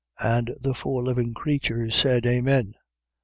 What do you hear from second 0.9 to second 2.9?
living creatures said: Amen.